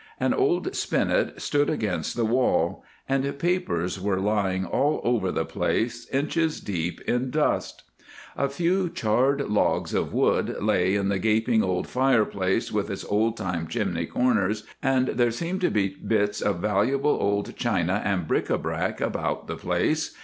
[0.19, 6.09] An old spinet stood against the wall; and papers were lying all over the place
[6.09, 7.83] inches deep in dust.
[8.35, 13.37] A few charred logs of wood lay in the gaping old fireplace with its old
[13.37, 18.49] time chimney corners, and there seemed to be bits of valuable old china and bric
[18.49, 20.15] a brac about the place.